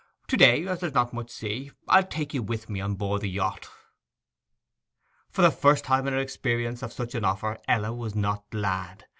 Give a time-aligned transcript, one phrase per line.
[0.29, 3.29] To day, as there's not much sea, I'll take you with me on board the
[3.29, 3.69] yacht.'
[5.29, 9.05] For the first time in her experience of such an offer Ella was not glad.